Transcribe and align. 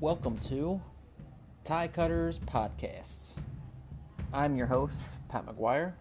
Welcome 0.00 0.38
to 0.46 0.80
Tie 1.64 1.88
Cutters 1.88 2.38
Podcasts. 2.38 3.32
I'm 4.32 4.54
your 4.54 4.68
host, 4.68 5.04
Pat 5.28 5.44
McGuire, 5.44 5.94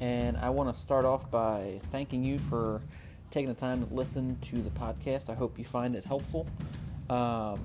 and 0.00 0.36
I 0.36 0.50
want 0.50 0.72
to 0.72 0.80
start 0.80 1.04
off 1.04 1.28
by 1.28 1.80
thanking 1.90 2.22
you 2.22 2.38
for 2.38 2.82
taking 3.32 3.48
the 3.48 3.60
time 3.60 3.84
to 3.84 3.92
listen 3.92 4.38
to 4.42 4.58
the 4.58 4.70
podcast. 4.70 5.28
I 5.28 5.34
hope 5.34 5.58
you 5.58 5.64
find 5.64 5.96
it 5.96 6.04
helpful. 6.04 6.46
Um, 7.10 7.58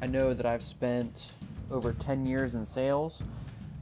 I 0.00 0.06
know 0.06 0.32
that 0.32 0.46
I've 0.46 0.62
spent 0.62 1.32
over 1.72 1.92
10 1.92 2.24
years 2.24 2.54
in 2.54 2.64
sales, 2.64 3.24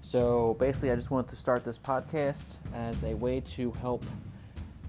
so 0.01 0.57
basically, 0.59 0.91
I 0.91 0.95
just 0.95 1.11
wanted 1.11 1.29
to 1.33 1.37
start 1.37 1.67
this 1.67 1.77
podcast 1.77 2.61
as 2.73 3.05
a 3.05 3.13
way 3.13 3.41
to 3.41 3.73
help, 3.73 4.07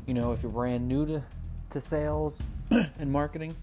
you 0.06 0.14
know, 0.14 0.32
if 0.32 0.44
you're 0.44 0.52
brand 0.54 0.88
new 0.88 1.06
to, 1.08 1.24
to 1.72 1.82
sales 1.82 2.42
and 2.72 3.12
marketing 3.12 3.54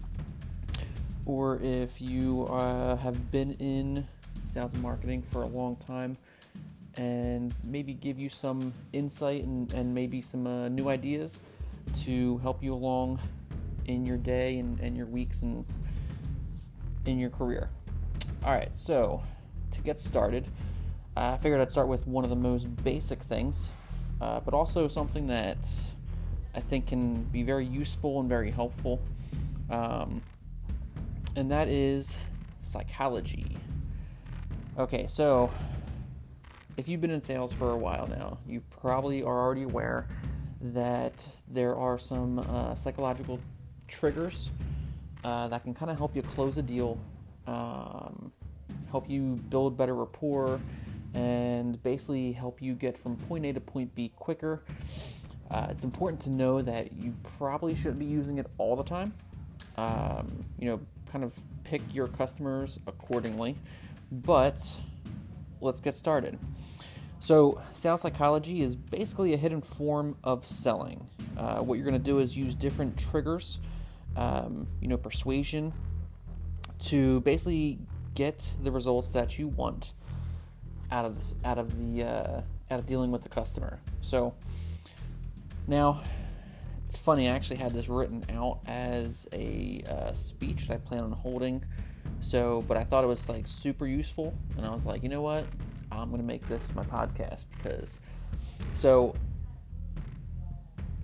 or 1.25 1.59
if 1.61 2.01
you 2.01 2.43
uh, 2.45 2.95
have 2.97 3.31
been 3.31 3.53
in 3.53 4.07
sales 4.47 4.73
and 4.73 4.81
marketing 4.81 5.21
for 5.21 5.43
a 5.43 5.47
long 5.47 5.75
time 5.77 6.17
and 6.95 7.53
maybe 7.63 7.93
give 7.93 8.19
you 8.19 8.27
some 8.29 8.73
insight 8.91 9.43
and, 9.43 9.71
and 9.73 9.93
maybe 9.93 10.21
some 10.21 10.45
uh, 10.45 10.67
new 10.69 10.89
ideas 10.89 11.39
to 12.03 12.37
help 12.39 12.61
you 12.61 12.73
along 12.73 13.19
in 13.85 14.05
your 14.05 14.17
day 14.17 14.59
and, 14.59 14.79
and 14.79 14.97
your 14.97 15.05
weeks 15.05 15.41
and 15.41 15.65
in 17.05 17.17
your 17.17 17.29
career. 17.29 17.69
All 18.43 18.51
right, 18.51 18.75
so 18.75 19.21
to 19.71 19.81
get 19.81 19.99
started, 19.99 20.47
I 21.15 21.37
figured 21.37 21.61
I'd 21.61 21.71
start 21.71 21.87
with 21.87 22.07
one 22.07 22.23
of 22.23 22.29
the 22.29 22.35
most 22.35 22.73
basic 22.83 23.21
things, 23.21 23.69
uh, 24.19 24.39
but 24.39 24.53
also 24.53 24.87
something 24.87 25.27
that 25.27 25.57
I 26.53 26.59
think 26.59 26.87
can 26.87 27.23
be 27.23 27.43
very 27.43 27.65
useful 27.65 28.19
and 28.19 28.27
very 28.27 28.51
helpful. 28.51 29.01
Um, 29.69 30.21
and 31.35 31.51
that 31.51 31.67
is 31.67 32.17
psychology. 32.61 33.57
Okay, 34.77 35.05
so 35.07 35.51
if 36.77 36.87
you've 36.87 37.01
been 37.01 37.11
in 37.11 37.21
sales 37.21 37.51
for 37.53 37.71
a 37.71 37.77
while 37.77 38.07
now, 38.07 38.37
you 38.47 38.61
probably 38.69 39.21
are 39.23 39.39
already 39.39 39.63
aware 39.63 40.07
that 40.61 41.25
there 41.47 41.75
are 41.75 41.97
some 41.97 42.39
uh, 42.39 42.75
psychological 42.75 43.39
triggers 43.87 44.51
uh, 45.23 45.47
that 45.47 45.63
can 45.63 45.73
kind 45.73 45.91
of 45.91 45.97
help 45.97 46.15
you 46.15 46.21
close 46.21 46.57
a 46.57 46.61
deal, 46.61 46.97
um, 47.47 48.31
help 48.89 49.09
you 49.09 49.39
build 49.49 49.77
better 49.77 49.95
rapport, 49.95 50.59
and 51.13 51.81
basically 51.83 52.31
help 52.31 52.61
you 52.61 52.73
get 52.73 52.97
from 52.97 53.17
point 53.17 53.45
A 53.45 53.53
to 53.53 53.59
point 53.59 53.93
B 53.95 54.11
quicker. 54.15 54.63
Uh, 55.49 55.67
it's 55.69 55.83
important 55.83 56.21
to 56.21 56.29
know 56.29 56.61
that 56.61 56.93
you 56.93 57.13
probably 57.37 57.75
shouldn't 57.75 57.99
be 57.99 58.05
using 58.05 58.37
it 58.37 58.47
all 58.57 58.75
the 58.75 58.83
time. 58.83 59.13
Um, 59.75 60.45
you 60.57 60.69
know, 60.69 60.79
kind 61.11 61.23
of 61.23 61.33
pick 61.63 61.81
your 61.93 62.07
customers 62.07 62.79
accordingly. 62.87 63.55
But 64.11 64.71
let's 65.59 65.81
get 65.81 65.95
started. 65.95 66.37
So, 67.19 67.61
sales 67.73 68.01
psychology 68.01 68.61
is 68.61 68.75
basically 68.75 69.33
a 69.33 69.37
hidden 69.37 69.61
form 69.61 70.17
of 70.23 70.45
selling. 70.45 71.07
Uh, 71.37 71.59
what 71.59 71.75
you're 71.75 71.85
going 71.85 72.01
to 72.01 72.03
do 72.03 72.17
is 72.19 72.35
use 72.35 72.55
different 72.55 72.97
triggers, 72.97 73.59
um, 74.15 74.67
you 74.81 74.87
know, 74.87 74.97
persuasion, 74.97 75.71
to 76.79 77.21
basically 77.21 77.77
get 78.15 78.55
the 78.63 78.71
results 78.71 79.11
that 79.11 79.37
you 79.37 79.47
want 79.47 79.93
out 80.91 81.05
of 81.05 81.15
this, 81.15 81.35
out 81.45 81.59
of 81.59 81.77
the, 81.79 82.03
uh, 82.03 82.41
out 82.71 82.79
of 82.79 82.87
dealing 82.87 83.11
with 83.11 83.21
the 83.21 83.29
customer. 83.29 83.79
So, 84.01 84.33
now 85.67 86.01
it's 86.91 86.99
funny, 86.99 87.29
I 87.29 87.35
actually 87.35 87.55
had 87.55 87.71
this 87.71 87.87
written 87.87 88.21
out 88.33 88.59
as 88.65 89.25
a 89.31 89.81
uh, 89.87 90.11
speech 90.11 90.67
that 90.67 90.73
I 90.73 90.77
plan 90.79 91.03
on 91.03 91.13
holding. 91.13 91.63
So, 92.19 92.65
but 92.67 92.75
I 92.75 92.83
thought 92.83 93.05
it 93.05 93.07
was 93.07 93.29
like 93.29 93.47
super 93.47 93.87
useful, 93.87 94.33
and 94.57 94.65
I 94.65 94.71
was 94.71 94.85
like, 94.85 95.01
you 95.01 95.07
know 95.07 95.21
what? 95.21 95.45
I'm 95.89 96.09
going 96.09 96.19
to 96.19 96.27
make 96.27 96.45
this 96.49 96.75
my 96.75 96.83
podcast 96.83 97.45
because. 97.55 98.01
So, 98.73 99.15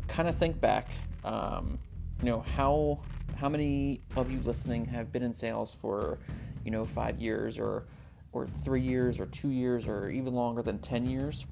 kind 0.09 0.27
of 0.27 0.35
think 0.35 0.59
back. 0.59 0.89
Um, 1.23 1.79
you 2.19 2.31
know 2.31 2.43
how 2.57 2.99
how 3.37 3.47
many 3.47 4.01
of 4.17 4.29
you 4.29 4.41
listening 4.41 4.83
have 4.87 5.13
been 5.13 5.23
in 5.23 5.33
sales 5.33 5.73
for 5.73 6.19
you 6.65 6.71
know 6.71 6.83
five 6.83 7.17
years 7.17 7.57
or 7.57 7.85
or 8.33 8.45
three 8.45 8.81
years 8.81 9.21
or 9.21 9.25
two 9.27 9.51
years 9.51 9.87
or 9.87 10.09
even 10.09 10.33
longer 10.33 10.61
than 10.61 10.79
ten 10.79 11.05
years. 11.05 11.45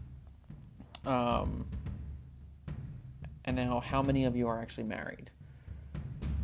Um, 1.05 1.67
and 3.45 3.55
now 3.55 3.79
how 3.79 4.01
many 4.01 4.25
of 4.25 4.35
you 4.35 4.47
are 4.47 4.59
actually 4.59 4.83
married 4.83 5.29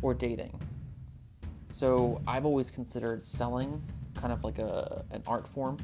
or 0.00 0.14
dating? 0.14 0.58
So 1.72 2.20
I've 2.26 2.44
always 2.46 2.70
considered 2.70 3.26
selling 3.26 3.82
kind 4.14 4.32
of 4.32 4.44
like 4.44 4.58
a 4.58 5.04
an 5.10 5.22
art 5.26 5.46
form, 5.46 5.76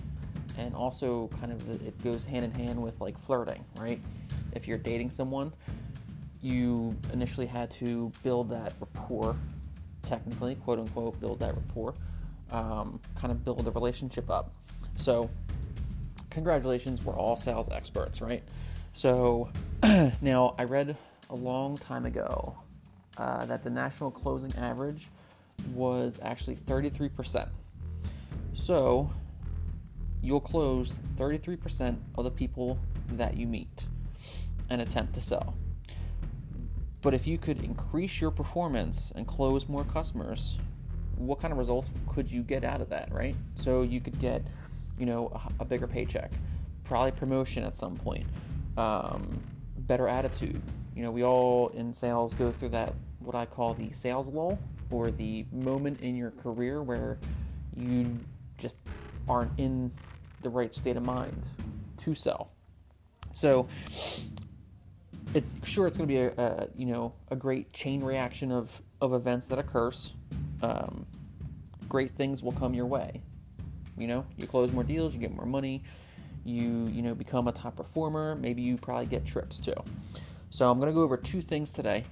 and 0.56 0.74
also 0.74 1.28
kind 1.40 1.52
of 1.52 1.66
the, 1.66 1.86
it 1.86 2.02
goes 2.02 2.24
hand 2.24 2.44
in 2.44 2.50
hand 2.52 2.80
with 2.80 3.00
like 3.00 3.18
flirting, 3.18 3.64
right? 3.78 4.00
If 4.52 4.66
you're 4.66 4.78
dating 4.78 5.10
someone, 5.10 5.52
you 6.40 6.96
initially 7.12 7.46
had 7.46 7.70
to 7.72 8.12
build 8.22 8.50
that 8.50 8.72
rapport, 8.80 9.36
technically, 10.02 10.54
quote 10.56 10.78
unquote, 10.78 11.18
build 11.20 11.40
that 11.40 11.54
rapport, 11.54 11.94
um, 12.50 13.00
kind 13.14 13.32
of 13.32 13.44
build 13.44 13.66
a 13.66 13.70
relationship 13.70 14.30
up. 14.30 14.52
So, 14.96 15.30
congratulations, 16.30 17.04
we're 17.04 17.16
all 17.16 17.36
sales 17.36 17.68
experts, 17.70 18.20
right? 18.20 18.42
So, 18.92 19.50
now 20.20 20.54
I 20.58 20.64
read 20.64 20.96
a 21.30 21.34
long 21.34 21.76
time 21.76 22.06
ago 22.06 22.56
uh, 23.16 23.44
that 23.46 23.62
the 23.62 23.70
national 23.70 24.10
closing 24.10 24.54
average 24.56 25.08
was 25.74 26.18
actually 26.22 26.56
33%. 26.56 27.48
So 28.54 29.10
you'll 30.22 30.40
close 30.40 30.94
33% 31.16 31.96
of 32.16 32.24
the 32.24 32.30
people 32.30 32.78
that 33.12 33.36
you 33.36 33.46
meet 33.46 33.84
and 34.70 34.80
attempt 34.80 35.14
to 35.14 35.20
sell. 35.20 35.54
But 37.00 37.14
if 37.14 37.26
you 37.26 37.38
could 37.38 37.62
increase 37.62 38.20
your 38.20 38.30
performance 38.30 39.12
and 39.14 39.26
close 39.26 39.68
more 39.68 39.84
customers, 39.84 40.58
what 41.16 41.40
kind 41.40 41.52
of 41.52 41.58
results 41.58 41.90
could 42.08 42.30
you 42.30 42.42
get 42.42 42.64
out 42.64 42.80
of 42.80 42.88
that, 42.90 43.12
right? 43.12 43.36
So 43.54 43.82
you 43.82 44.00
could 44.00 44.18
get, 44.20 44.42
you 44.98 45.06
know, 45.06 45.30
a, 45.58 45.62
a 45.62 45.64
bigger 45.64 45.86
paycheck, 45.86 46.30
probably 46.84 47.12
promotion 47.12 47.64
at 47.64 47.76
some 47.76 47.96
point, 47.96 48.26
um, 48.76 49.40
better 49.78 50.08
attitude, 50.08 50.60
you 50.98 51.04
know, 51.04 51.12
we 51.12 51.22
all 51.22 51.68
in 51.68 51.94
sales 51.94 52.34
go 52.34 52.50
through 52.50 52.70
that, 52.70 52.92
what 53.20 53.36
I 53.36 53.46
call 53.46 53.72
the 53.72 53.92
sales 53.92 54.34
lull, 54.34 54.58
or 54.90 55.12
the 55.12 55.46
moment 55.52 56.00
in 56.00 56.16
your 56.16 56.32
career 56.32 56.82
where 56.82 57.18
you 57.76 58.18
just 58.58 58.78
aren't 59.28 59.52
in 59.58 59.92
the 60.42 60.50
right 60.50 60.74
state 60.74 60.96
of 60.96 61.04
mind 61.04 61.46
to 61.98 62.16
sell. 62.16 62.50
So, 63.32 63.68
it's 65.34 65.52
sure 65.62 65.86
it's 65.86 65.96
going 65.96 66.08
to 66.08 66.12
be 66.12 66.18
a, 66.18 66.32
a, 66.36 66.68
you 66.74 66.86
know 66.86 67.12
a 67.30 67.36
great 67.36 67.72
chain 67.72 68.02
reaction 68.02 68.50
of 68.50 68.82
of 69.00 69.12
events 69.12 69.46
that 69.48 69.58
occurs. 69.60 70.14
Um, 70.62 71.06
great 71.88 72.10
things 72.10 72.42
will 72.42 72.50
come 72.50 72.74
your 72.74 72.86
way. 72.86 73.22
You 73.96 74.08
know, 74.08 74.26
you 74.36 74.48
close 74.48 74.72
more 74.72 74.82
deals, 74.82 75.14
you 75.14 75.20
get 75.20 75.32
more 75.32 75.46
money, 75.46 75.84
you 76.44 76.88
you 76.88 77.02
know 77.02 77.14
become 77.14 77.46
a 77.46 77.52
top 77.52 77.76
performer. 77.76 78.34
Maybe 78.34 78.62
you 78.62 78.76
probably 78.76 79.06
get 79.06 79.24
trips 79.24 79.60
too. 79.60 79.74
So 80.50 80.70
I'm 80.70 80.78
going 80.78 80.90
to 80.90 80.94
go 80.94 81.02
over 81.02 81.16
two 81.16 81.42
things 81.42 81.70
today. 81.70 82.04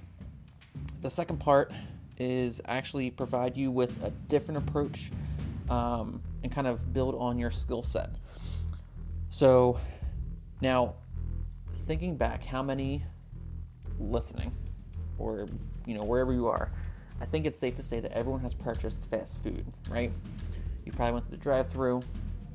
The 1.01 1.09
second 1.09 1.39
part 1.39 1.73
is 2.17 2.61
actually 2.65 3.11
provide 3.11 3.57
you 3.57 3.71
with 3.71 4.01
a 4.03 4.11
different 4.29 4.57
approach 4.57 5.11
um, 5.69 6.21
and 6.43 6.51
kind 6.51 6.67
of 6.67 6.93
build 6.93 7.15
on 7.15 7.37
your 7.39 7.51
skill 7.51 7.83
set. 7.83 8.09
So 9.29 9.79
now, 10.61 10.95
thinking 11.85 12.15
back, 12.15 12.43
how 12.43 12.63
many 12.63 13.03
listening, 13.99 14.51
or 15.17 15.47
you 15.85 15.95
know 15.95 16.03
wherever 16.03 16.33
you 16.33 16.47
are, 16.47 16.71
I 17.19 17.25
think 17.25 17.45
it's 17.45 17.59
safe 17.59 17.75
to 17.77 17.83
say 17.83 17.99
that 17.99 18.11
everyone 18.11 18.41
has 18.41 18.53
purchased 18.53 19.09
fast 19.09 19.43
food, 19.43 19.65
right? 19.89 20.11
You 20.85 20.91
probably 20.91 21.13
went 21.13 21.25
to 21.25 21.31
the 21.31 21.37
drive-through. 21.37 22.01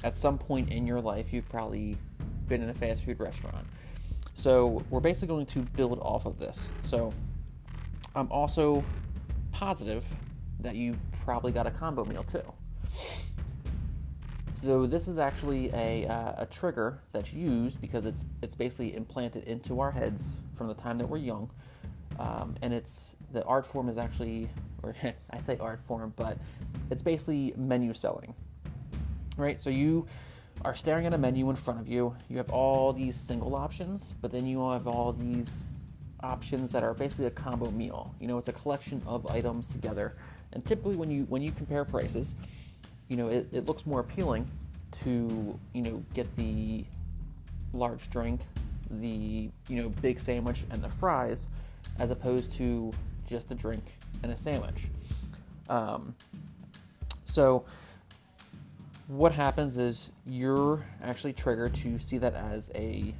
At 0.05 0.17
some 0.17 0.39
point 0.39 0.71
in 0.71 0.87
your 0.87 1.01
life, 1.01 1.33
you've 1.33 1.49
probably 1.49 1.97
been 2.49 2.63
in 2.63 2.71
a 2.71 2.75
fast 2.75 3.05
food 3.05 3.21
restaurant. 3.21 3.67
So 4.35 4.83
we're 4.91 5.01
basically 5.01 5.29
going 5.29 5.47
to 5.47 5.61
build 5.77 5.99
off 6.01 6.27
of 6.27 6.39
this. 6.39 6.71
So 6.83 7.13
I'm 8.15 8.31
also 8.31 8.85
positive 9.53 10.05
that 10.61 10.75
you 10.75 10.97
probably 11.25 11.53
got 11.53 11.67
a 11.67 11.71
combo 11.71 12.05
meal 12.05 12.25
too. 12.25 12.43
So 14.63 14.87
this 14.87 15.09
is 15.09 15.19
actually 15.19 15.71
a, 15.75 16.07
uh, 16.07 16.43
a 16.43 16.47
trigger 16.47 17.01
that's 17.13 17.33
used 17.33 17.81
because 17.81 18.07
it's 18.07 18.25
it's 18.43 18.55
basically 18.55 18.95
implanted 18.95 19.43
into 19.45 19.81
our 19.81 19.91
heads 19.91 20.39
from 20.55 20.69
the 20.69 20.75
time 20.75 20.99
that 20.99 21.09
we're 21.09 21.19
young, 21.19 21.51
um, 22.21 22.55
and 22.63 22.73
it's 22.73 23.17
the 23.33 23.45
art 23.45 23.67
form 23.67 23.89
is 23.89 23.99
actually, 23.99 24.49
or 24.85 24.95
I 25.31 25.39
say 25.39 25.57
art 25.59 25.81
form, 25.81 26.13
but 26.17 26.39
it's 26.91 27.03
basically 27.03 27.55
menu 27.57 27.93
selling, 27.93 28.35
right? 29.37 29.61
So 29.61 29.69
you 29.69 30.07
are 30.65 30.75
staring 30.75 31.07
at 31.07 31.15
a 31.15 31.19
menu 31.19 31.51
in 31.51 31.57
front 31.57 31.81
of 31.81 31.89
you. 31.89 32.15
You 32.29 32.37
have 32.39 32.51
all 32.51 32.93
these 32.93 33.17
single 33.17 33.55
options, 33.55 34.15
but 34.21 34.31
then 34.33 34.47
you 34.47 34.71
have 34.71 34.87
all 34.87 35.13
these 35.13 35.69
options 36.21 36.71
that 36.73 36.83
are 36.83 36.95
basically 36.95 37.27
a 37.27 37.31
combo 37.31 37.71
meal. 37.71 38.15
You 38.21 38.29
know, 38.29 38.39
it's 38.39 38.49
a 38.49 38.53
collection 38.53 39.03
of 39.07 39.27
items 39.27 39.69
together, 39.69 40.15
and 40.53 40.65
typically 40.65 40.97
when 40.97 41.11
you 41.11 41.25
when 41.29 41.43
you 41.43 41.51
compare 41.51 41.85
prices, 41.85 42.35
you 43.09 43.17
know, 43.17 43.29
it, 43.29 43.49
it 43.53 43.67
looks 43.67 43.87
more 43.87 44.01
appealing 44.01 44.47
to 45.03 45.59
you 45.73 45.83
know 45.83 46.05
get 46.15 46.35
the 46.37 46.85
large 47.73 48.09
drink, 48.11 48.41
the 48.91 49.51
you 49.69 49.83
know 49.83 49.89
big 50.01 50.21
sandwich, 50.21 50.65
and 50.71 50.83
the 50.83 50.89
fries, 50.89 51.49
as 51.99 52.11
opposed 52.11 52.53
to 52.53 52.93
just 53.27 53.51
a 53.51 53.55
drink 53.55 53.83
and 54.23 54.31
a 54.31 54.37
sandwich. 54.37 54.85
Um, 55.69 56.15
so 57.25 57.65
what 59.13 59.31
happens 59.31 59.77
is 59.77 60.11
you're 60.25 60.83
actually 61.03 61.35
triggered 61.35 61.75
to 61.75 61.99
see 61.99 62.17
that 62.17 62.33
as 62.33 62.71
a 62.75 63.15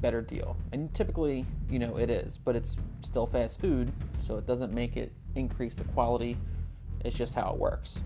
better 0.00 0.20
deal. 0.20 0.56
And 0.72 0.92
typically, 0.94 1.46
you 1.70 1.78
know, 1.78 1.96
it 1.96 2.10
is, 2.10 2.38
but 2.38 2.56
it's 2.56 2.76
still 3.02 3.24
fast 3.24 3.60
food, 3.60 3.92
so 4.18 4.36
it 4.36 4.48
doesn't 4.48 4.72
make 4.72 4.96
it 4.96 5.12
increase 5.36 5.76
the 5.76 5.84
quality. 5.84 6.36
It's 7.04 7.16
just 7.16 7.36
how 7.36 7.52
it 7.52 7.56
works. 7.56 8.02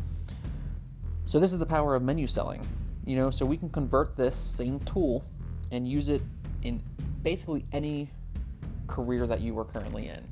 So 1.24 1.40
this 1.40 1.54
is 1.54 1.58
the 1.58 1.64
power 1.64 1.94
of 1.94 2.02
menu 2.02 2.26
selling. 2.26 2.68
You 3.06 3.16
know, 3.16 3.30
so 3.30 3.46
we 3.46 3.56
can 3.56 3.70
convert 3.70 4.14
this 4.14 4.36
same 4.36 4.78
tool 4.80 5.24
and 5.70 5.88
use 5.88 6.10
it 6.10 6.20
in 6.62 6.82
basically 7.22 7.64
any 7.72 8.10
career 8.88 9.26
that 9.26 9.40
you 9.40 9.58
are 9.58 9.64
currently 9.64 10.08
in. 10.08 10.28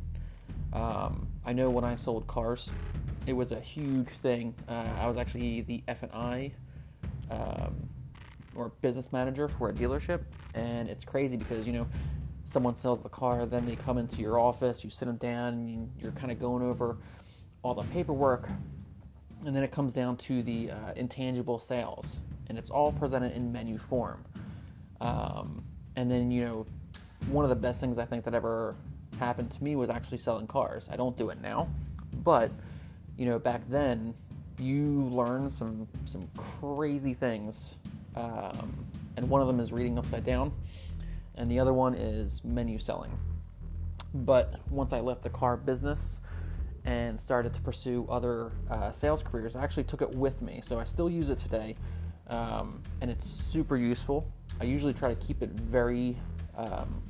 Um, 0.75 1.29
I 1.47 1.55
know 1.55 1.71
when 1.71 1.85
I 1.85 1.97
sold 1.97 2.27
cars, 2.27 2.71
it 3.29 3.37
was 3.37 3.53
a 3.53 3.61
huge 3.61 4.09
thing. 4.09 4.55
Uh, 4.69 4.89
I 4.99 5.07
was 5.07 5.19
actually 5.19 5.61
the 5.61 5.83
F 5.87 6.03
and 6.03 6.13
I 6.13 6.53
um, 7.31 7.89
or 8.55 8.73
business 8.81 9.13
manager 9.13 9.49
for 9.49 9.69
a 9.69 9.73
dealership, 9.73 10.23
and 10.55 10.89
it's 10.89 11.05
crazy 11.05 11.37
because 11.37 11.67
you 11.67 11.75
know 11.75 11.87
someone 12.45 12.75
sells 12.75 13.03
the 13.03 13.09
car, 13.11 13.45
then 13.45 13.67
they 13.67 13.77
come 13.77 13.99
into 13.99 14.23
your 14.23 14.39
office, 14.39 14.83
you 14.83 14.89
sit 14.89 15.05
them 15.05 15.17
down, 15.17 15.53
and 15.53 15.93
you're 16.01 16.13
kind 16.13 16.33
of 16.33 16.41
going 16.41 16.63
over 16.63 16.97
all 17.63 17.75
the 17.75 17.83
paperwork, 17.89 18.49
and 19.45 19.55
then 19.55 19.63
it 19.63 19.71
comes 19.71 19.93
down 19.93 20.17
to 20.17 20.43
the 20.43 20.71
uh, 20.71 20.93
intangible 20.97 21.61
sales, 21.61 22.21
and 22.49 22.57
it's 22.57 22.71
all 22.71 22.93
presented 22.93 23.37
in 23.37 23.53
menu 23.53 23.77
form. 23.77 24.25
Um, 25.03 25.63
and 25.97 26.11
then 26.11 26.31
you 26.31 26.45
know, 26.45 26.67
one 27.29 27.45
of 27.45 27.51
the 27.51 27.57
best 27.57 27.79
things 27.79 27.99
I 27.99 28.07
think 28.07 28.25
that 28.25 28.35
ever 28.35 28.75
happened 29.19 29.51
to 29.51 29.63
me 29.63 29.77
was 29.77 29.91
actually 29.91 30.19
selling 30.19 30.47
cars. 30.47 30.89
I 30.91 30.97
don't 30.97 31.17
do 31.19 31.29
it 31.29 31.43
now, 31.43 31.69
but 32.25 32.51
you 33.19 33.27
know, 33.27 33.39
back 33.39 33.69
then 33.69 34.15
you 34.59 35.03
learn 35.13 35.51
some 35.51 35.87
some 36.05 36.27
crazy 36.37 37.13
things, 37.13 37.77
um, 38.17 38.87
and 39.17 39.29
one 39.29 39.43
of 39.43 39.49
them 39.49 39.61
is 39.61 39.73
reading 39.73 39.99
upside 39.99 40.25
down, 40.25 40.53
and 41.35 41.51
the 41.51 41.59
other 41.59 41.75
one 41.75 41.95
is 41.95 42.43
menu 42.45 42.79
selling. 42.79 43.19
But 44.15 44.55
once 44.71 44.93
I 44.93 45.01
left 45.01 45.23
the 45.23 45.31
car 45.31 45.57
business 45.57 46.19
and 46.85 47.21
started 47.21 47.53
to 47.55 47.61
pursue 47.61 48.07
other 48.09 48.53
uh, 48.71 48.91
sales 48.93 49.23
careers, 49.23 49.55
I 49.55 49.63
actually 49.63 49.85
took 49.85 50.01
it 50.01 50.15
with 50.15 50.41
me. 50.41 50.61
So 50.63 50.79
I 50.79 50.85
still 50.85 51.11
use 51.11 51.29
it 51.29 51.39
today, 51.39 51.75
um, 52.29 52.81
and 53.01 53.11
it's 53.11 53.29
super 53.29 53.77
useful. 53.77 54.33
I 54.61 54.65
usually 54.65 54.95
try 54.95 55.11
to 55.11 55.17
keep 55.17 55.43
it 55.43 55.51
very 55.51 56.17
um, 56.57 57.03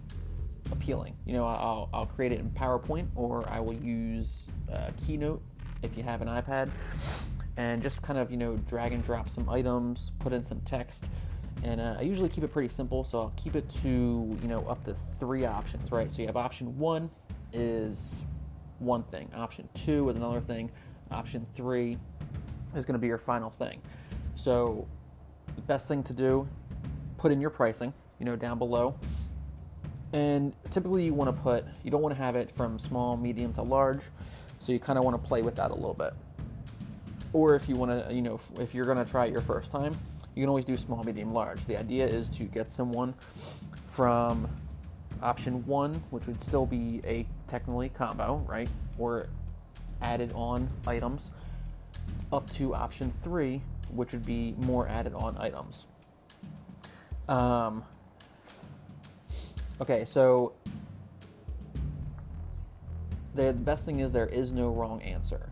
appealing. 0.72 1.14
You 1.26 1.34
know, 1.34 1.46
I'll, 1.46 1.88
I'll 1.92 2.06
create 2.06 2.32
it 2.32 2.40
in 2.40 2.50
PowerPoint 2.50 3.06
or 3.14 3.48
I 3.48 3.60
will 3.60 3.74
use 3.74 4.46
uh, 4.72 4.90
Keynote 5.06 5.42
if 5.82 5.96
you 5.96 6.02
have 6.02 6.22
an 6.22 6.28
iPad 6.28 6.70
and 7.56 7.82
just 7.82 8.00
kind 8.02 8.18
of, 8.18 8.30
you 8.30 8.36
know, 8.36 8.56
drag 8.56 8.92
and 8.92 9.02
drop 9.02 9.28
some 9.28 9.48
items, 9.48 10.12
put 10.18 10.32
in 10.32 10.42
some 10.42 10.60
text. 10.60 11.10
And 11.64 11.80
uh, 11.80 11.96
I 11.98 12.02
usually 12.02 12.28
keep 12.28 12.44
it 12.44 12.52
pretty 12.52 12.68
simple, 12.68 13.02
so 13.02 13.18
I'll 13.18 13.34
keep 13.36 13.56
it 13.56 13.68
to, 13.82 13.88
you 13.88 14.48
know, 14.48 14.64
up 14.66 14.84
to 14.84 14.94
three 14.94 15.44
options, 15.44 15.90
right? 15.90 16.10
So 16.10 16.22
you 16.22 16.26
have 16.26 16.36
option 16.36 16.78
one 16.78 17.10
is 17.52 18.22
one 18.78 19.02
thing, 19.02 19.28
option 19.34 19.68
two 19.74 20.08
is 20.08 20.16
another 20.16 20.40
thing, 20.40 20.70
option 21.10 21.44
three 21.54 21.98
is 22.76 22.84
going 22.84 22.94
to 22.94 23.00
be 23.00 23.08
your 23.08 23.18
final 23.18 23.50
thing. 23.50 23.80
So, 24.34 24.86
the 25.56 25.62
best 25.62 25.88
thing 25.88 26.04
to 26.04 26.12
do, 26.12 26.46
put 27.16 27.32
in 27.32 27.40
your 27.40 27.50
pricing, 27.50 27.92
you 28.20 28.24
know, 28.24 28.36
down 28.36 28.58
below. 28.58 28.94
And 30.12 30.54
typically, 30.70 31.06
you 31.06 31.14
want 31.14 31.34
to 31.34 31.42
put, 31.42 31.64
you 31.82 31.90
don't 31.90 32.02
want 32.02 32.14
to 32.14 32.22
have 32.22 32.36
it 32.36 32.50
from 32.50 32.78
small, 32.78 33.16
medium 33.16 33.52
to 33.54 33.62
large. 33.62 34.04
So, 34.60 34.72
you 34.72 34.78
kind 34.78 34.98
of 34.98 35.04
want 35.04 35.22
to 35.22 35.28
play 35.28 35.42
with 35.42 35.56
that 35.56 35.70
a 35.70 35.74
little 35.74 35.94
bit 35.94 36.12
or 37.32 37.54
if 37.54 37.68
you 37.68 37.76
want 37.76 37.90
to, 37.90 38.12
you 38.12 38.22
know, 38.22 38.40
if 38.58 38.74
you're 38.74 38.84
going 38.84 38.98
to 38.98 39.10
try 39.10 39.26
it 39.26 39.32
your 39.32 39.40
first 39.40 39.70
time, 39.70 39.94
you 40.34 40.42
can 40.42 40.48
always 40.48 40.64
do 40.64 40.76
small, 40.76 41.02
medium, 41.04 41.32
large. 41.32 41.64
The 41.66 41.76
idea 41.78 42.06
is 42.06 42.28
to 42.30 42.44
get 42.44 42.70
someone 42.70 43.14
from 43.86 44.48
option 45.22 45.66
one, 45.66 45.94
which 46.10 46.26
would 46.26 46.42
still 46.42 46.66
be 46.66 47.00
a 47.04 47.26
technically 47.48 47.88
combo, 47.88 48.36
right, 48.46 48.68
or 48.98 49.26
added 50.00 50.32
on 50.34 50.68
items, 50.86 51.30
up 52.32 52.48
to 52.52 52.74
option 52.74 53.12
three, 53.22 53.62
which 53.90 54.12
would 54.12 54.24
be 54.24 54.54
more 54.58 54.88
added 54.88 55.12
on 55.14 55.36
items. 55.38 55.86
Um, 57.28 57.84
okay, 59.80 60.04
so 60.04 60.52
the 63.46 63.52
best 63.52 63.84
thing 63.84 64.00
is 64.00 64.10
there 64.12 64.26
is 64.26 64.52
no 64.52 64.70
wrong 64.70 65.00
answer, 65.02 65.50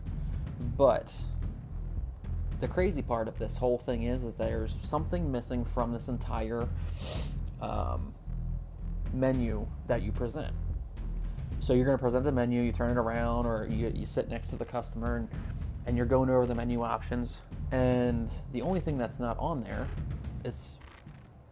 but 0.77 1.15
the 2.59 2.67
crazy 2.67 3.01
part 3.01 3.27
of 3.27 3.39
this 3.39 3.55
whole 3.55 3.77
thing 3.77 4.03
is 4.03 4.23
that 4.23 4.37
there's 4.37 4.75
something 4.81 5.31
missing 5.31 5.63
from 5.63 5.93
this 5.93 6.09
entire 6.09 6.67
um, 7.61 8.13
menu 9.13 9.65
that 9.87 10.01
you 10.01 10.11
present. 10.11 10.53
So 11.59 11.73
you're 11.73 11.85
going 11.85 11.97
to 11.97 12.01
present 12.01 12.23
the 12.23 12.31
menu, 12.31 12.61
you 12.61 12.71
turn 12.71 12.91
it 12.91 12.97
around, 12.97 13.45
or 13.45 13.67
you, 13.69 13.91
you 13.95 14.05
sit 14.05 14.29
next 14.29 14.49
to 14.49 14.57
the 14.57 14.65
customer 14.65 15.17
and, 15.17 15.29
and 15.85 15.95
you're 15.95 16.05
going 16.05 16.29
over 16.29 16.45
the 16.45 16.55
menu 16.55 16.83
options. 16.83 17.37
And 17.71 18.29
the 18.51 18.61
only 18.61 18.79
thing 18.79 18.97
that's 18.97 19.19
not 19.19 19.37
on 19.39 19.63
there 19.63 19.87
is 20.43 20.77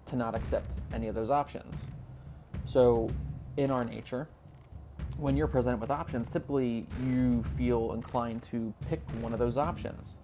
to 0.08 0.16
not 0.16 0.36
accept 0.36 0.74
any 0.94 1.08
of 1.08 1.16
those 1.16 1.30
options. 1.30 1.88
So, 2.66 3.10
in 3.58 3.72
our 3.72 3.86
nature, 3.86 4.28
when 5.18 5.38
you're 5.38 5.48
presented 5.48 5.80
with 5.80 5.92
options, 5.92 6.30
typically 6.30 6.86
you 7.04 7.44
feel 7.58 7.94
inclined 7.94 8.44
to 8.44 8.74
pick 8.90 9.02
one 9.22 9.34
of 9.34 9.40
those 9.40 9.58
options. 9.58 10.18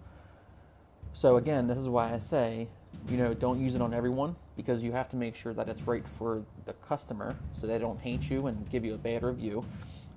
So 1.14 1.38
again, 1.38 1.68
this 1.68 1.78
is 1.78 1.90
why 1.90 2.14
I 2.14 2.18
say, 2.18 2.68
you 3.10 3.18
know, 3.18 3.34
don't 3.34 3.60
use 3.60 3.76
it 3.76 3.82
on 3.82 3.94
everyone 3.94 4.36
because 4.56 4.84
you 4.84 4.92
have 4.92 5.10
to 5.10 5.18
make 5.18 5.36
sure 5.36 5.54
that 5.54 5.68
it's 5.68 5.84
right 5.84 6.08
for 6.08 6.44
the 6.66 6.74
customer 6.74 7.36
so 7.54 7.68
they 7.68 7.78
don't 7.78 8.00
hate 8.00 8.30
you 8.30 8.48
and 8.48 8.70
give 8.70 8.86
you 8.86 8.94
a 8.94 8.98
bad 8.98 9.24
review. 9.24 9.66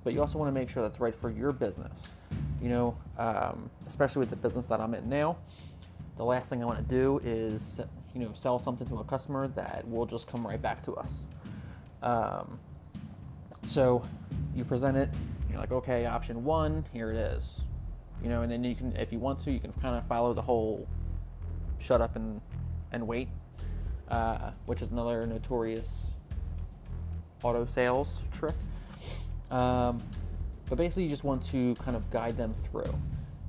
But 0.02 0.12
you 0.12 0.20
also 0.20 0.38
want 0.38 0.48
to 0.48 0.52
make 0.52 0.68
sure 0.68 0.82
that's 0.82 1.00
right 1.00 1.14
for 1.14 1.30
your 1.30 1.50
business. 1.52 2.12
You 2.60 2.68
know, 2.68 2.96
um, 3.18 3.70
especially 3.86 4.20
with 4.20 4.30
the 4.30 4.36
business 4.36 4.66
that 4.66 4.80
I'm 4.80 4.94
in 4.94 5.08
now, 5.08 5.38
the 6.16 6.24
last 6.24 6.50
thing 6.50 6.62
I 6.62 6.66
want 6.66 6.78
to 6.78 6.94
do 6.94 7.20
is, 7.24 7.80
you 8.14 8.20
know, 8.20 8.30
sell 8.34 8.58
something 8.58 8.86
to 8.88 8.98
a 8.98 9.04
customer 9.04 9.48
that 9.48 9.88
will 9.88 10.06
just 10.06 10.28
come 10.28 10.46
right 10.46 10.60
back 10.60 10.82
to 10.84 10.92
us. 10.94 11.24
Um, 12.02 12.60
so 13.66 14.02
you 14.54 14.64
present 14.64 14.96
it, 14.96 15.08
you're 15.50 15.58
like, 15.58 15.72
okay, 15.72 16.06
option 16.06 16.44
one, 16.44 16.84
here 16.92 17.10
it 17.10 17.16
is 17.16 17.62
you 18.24 18.30
know, 18.30 18.40
and 18.42 18.50
then 18.50 18.64
you 18.64 18.74
can, 18.74 18.96
if 18.96 19.12
you 19.12 19.18
want 19.18 19.38
to, 19.40 19.52
you 19.52 19.60
can 19.60 19.72
kind 19.74 19.96
of 19.96 20.06
follow 20.06 20.32
the 20.32 20.42
whole 20.42 20.88
shut 21.78 22.00
up 22.00 22.16
and 22.16 22.40
and 22.90 23.06
wait, 23.06 23.28
uh, 24.08 24.50
which 24.66 24.80
is 24.80 24.90
another 24.90 25.26
notorious 25.26 26.12
auto 27.42 27.66
sales 27.66 28.22
trick. 28.32 28.54
Um, 29.50 30.02
but 30.68 30.78
basically, 30.78 31.04
you 31.04 31.10
just 31.10 31.24
want 31.24 31.42
to 31.50 31.74
kind 31.74 31.96
of 31.96 32.10
guide 32.10 32.36
them 32.36 32.54
through. 32.54 32.94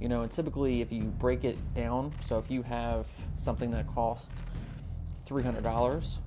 You 0.01 0.09
know, 0.09 0.23
and 0.23 0.31
typically, 0.31 0.81
if 0.81 0.91
you 0.91 1.03
break 1.03 1.45
it 1.45 1.57
down, 1.73 2.13
so 2.25 2.37
if 2.37 2.51
you 2.51 2.61
have 2.63 3.07
something 3.37 3.71
that 3.71 3.87
costs 3.87 4.43
three 5.25 5.43
hundred 5.43 5.63
dollars, 5.63 6.19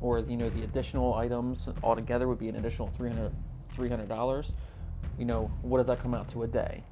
or 0.00 0.20
you 0.20 0.36
know 0.36 0.48
the 0.50 0.62
additional 0.62 1.14
items 1.14 1.68
altogether 1.82 2.28
would 2.28 2.38
be 2.38 2.48
an 2.48 2.56
additional 2.56 2.88
300 2.88 4.08
dollars. 4.08 4.54
You 5.18 5.24
know, 5.24 5.50
what 5.62 5.78
does 5.78 5.86
that 5.88 6.00
come 6.00 6.14
out 6.14 6.28
to 6.30 6.42
a 6.42 6.46
day? 6.46 6.82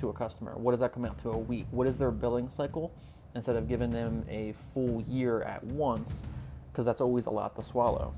to 0.00 0.08
a 0.08 0.12
customer? 0.12 0.52
What 0.56 0.72
does 0.72 0.80
that 0.80 0.92
come 0.92 1.04
out 1.04 1.18
to 1.20 1.30
a 1.30 1.38
week? 1.38 1.66
What 1.70 1.86
is 1.86 1.96
their 1.96 2.10
billing 2.10 2.48
cycle? 2.48 2.92
Instead 3.34 3.56
of 3.56 3.68
giving 3.68 3.90
them 3.90 4.24
a 4.28 4.54
full 4.74 5.02
year 5.02 5.42
at 5.42 5.62
once, 5.62 6.24
because 6.72 6.84
that's 6.84 7.00
always 7.00 7.26
a 7.26 7.30
lot 7.30 7.54
to 7.56 7.62
swallow. 7.62 8.12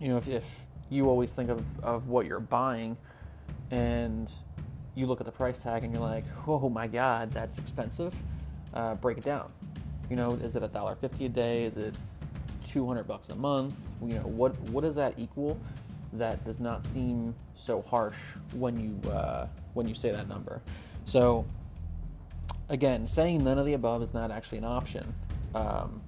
You 0.00 0.08
know, 0.08 0.16
if, 0.18 0.28
if 0.28 0.60
you 0.90 1.08
always 1.08 1.32
think 1.32 1.48
of, 1.48 1.64
of 1.82 2.08
what 2.08 2.26
you're 2.26 2.40
buying 2.40 2.96
and 3.70 4.30
you 4.94 5.06
look 5.06 5.20
at 5.20 5.26
the 5.26 5.32
price 5.32 5.60
tag 5.60 5.84
and 5.84 5.94
you're 5.94 6.02
like, 6.02 6.24
oh 6.46 6.68
my 6.68 6.86
God, 6.86 7.30
that's 7.30 7.56
expensive, 7.58 8.14
uh, 8.74 8.96
break 8.96 9.16
it 9.16 9.24
down. 9.24 9.50
You 10.10 10.16
know, 10.16 10.32
is 10.32 10.56
it 10.56 10.62
a 10.62 10.68
dollar 10.68 10.94
fifty 10.94 11.26
a 11.26 11.28
day? 11.28 11.64
Is 11.64 11.76
it 11.76 11.94
200 12.68 13.04
bucks 13.04 13.28
a 13.30 13.34
month? 13.34 13.74
You 14.02 14.14
know, 14.14 14.22
what 14.22 14.58
what 14.70 14.82
does 14.82 14.94
that 14.96 15.14
equal? 15.16 15.58
That 16.14 16.44
does 16.44 16.58
not 16.58 16.86
seem 16.86 17.34
so 17.54 17.82
harsh 17.82 18.18
when 18.54 18.78
you 18.78 19.10
uh, 19.10 19.48
when 19.74 19.88
you 19.88 19.94
say 19.94 20.10
that 20.10 20.28
number. 20.28 20.62
So, 21.04 21.46
again, 22.68 23.06
saying 23.06 23.44
none 23.44 23.58
of 23.58 23.66
the 23.66 23.74
above 23.74 24.02
is 24.02 24.12
not 24.12 24.30
actually 24.30 24.58
an 24.58 24.64
option. 24.64 25.14
Um, 25.54 26.02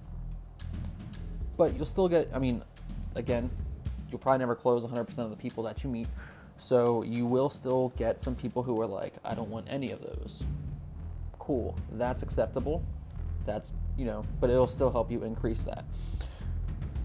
but 1.57 1.75
you'll 1.75 1.87
still 1.87 2.09
get, 2.09 2.29
I 2.35 2.39
mean, 2.39 2.63
again, 3.15 3.51
you'll 4.11 4.19
probably 4.19 4.39
never 4.39 4.55
close 4.55 4.85
100% 4.85 5.19
of 5.19 5.31
the 5.31 5.37
people 5.37 5.63
that 5.65 5.85
you 5.85 5.91
meet. 5.91 6.07
So 6.57 7.03
you 7.03 7.27
will 7.27 7.51
still 7.51 7.93
get 7.97 8.21
some 8.21 8.35
people 8.35 8.63
who 8.63 8.81
are 8.81 8.87
like, 8.87 9.15
I 9.25 9.35
don't 9.35 9.51
want 9.51 9.67
any 9.69 9.91
of 9.91 10.01
those. 10.01 10.43
Cool, 11.39 11.77
that's 11.93 12.23
acceptable. 12.23 12.83
That's, 13.47 13.73
you 13.97 14.05
know, 14.05 14.25
but 14.41 14.51
it'll 14.51 14.69
still 14.69 14.91
help 14.91 15.11
you 15.11 15.23
increase 15.25 15.63
that. 15.65 15.85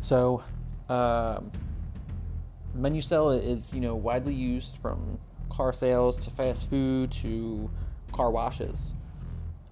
So, 0.06 0.44
um, 0.88 1.52
Menusell 2.78 3.44
is, 3.44 3.74
you 3.74 3.82
know, 3.82 3.96
widely 3.96 4.36
used 4.36 4.78
from 4.78 5.18
car 5.50 5.74
sales 5.74 6.24
to 6.26 6.30
fast 6.30 6.70
food 6.70 7.12
to 7.24 7.72
car 8.12 8.30
washes. 8.30 8.94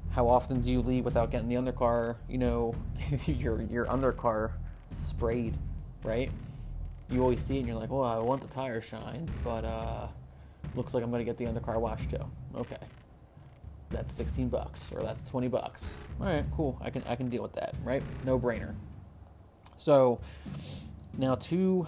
How 0.09 0.27
often 0.27 0.61
do 0.61 0.71
you 0.71 0.81
leave 0.81 1.05
without 1.05 1.29
getting 1.29 1.49
the 1.49 1.55
undercar, 1.55 2.15
you 2.27 2.39
know, 2.39 2.73
your 3.27 3.61
your 3.61 3.85
undercar 3.85 4.53
sprayed, 4.95 5.55
right? 6.03 6.31
You 7.11 7.21
always 7.21 7.43
see 7.43 7.57
it 7.57 7.59
and 7.59 7.67
you're 7.67 7.77
like, 7.77 7.91
well, 7.91 8.03
I 8.03 8.17
want 8.17 8.41
the 8.41 8.47
tire 8.47 8.81
shine, 8.81 9.29
but 9.43 9.63
uh, 9.63 10.07
looks 10.73 10.95
like 10.95 11.03
I'm 11.03 11.11
gonna 11.11 11.23
get 11.23 11.37
the 11.37 11.45
undercar 11.45 11.79
wash 11.79 12.07
too. 12.07 12.25
Okay, 12.55 12.81
that's 13.91 14.11
16 14.15 14.49
bucks 14.49 14.91
or 14.95 15.03
that's 15.03 15.29
20 15.29 15.47
bucks. 15.49 15.99
All 16.19 16.25
right, 16.25 16.45
cool. 16.51 16.75
I 16.81 16.89
can 16.89 17.03
I 17.03 17.15
can 17.15 17.29
deal 17.29 17.43
with 17.43 17.53
that, 17.53 17.75
right? 17.83 18.01
No 18.25 18.39
brainer. 18.39 18.73
So 19.77 20.19
now 21.17 21.35
to 21.35 21.87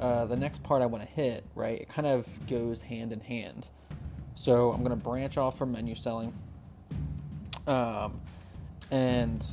uh, 0.00 0.26
the 0.26 0.36
next 0.36 0.62
part 0.62 0.82
I 0.82 0.86
want 0.86 1.04
to 1.04 1.10
hit, 1.10 1.44
right? 1.54 1.80
It 1.80 1.88
kind 1.88 2.06
of 2.06 2.46
goes 2.46 2.82
hand 2.82 3.12
in 3.12 3.20
hand. 3.20 3.68
So 4.34 4.70
I'm 4.70 4.84
going 4.84 4.96
to 4.96 5.04
branch 5.04 5.36
off 5.36 5.58
from 5.58 5.74
Menusell. 5.74 6.32
Um, 7.66 8.20
and 8.90 9.46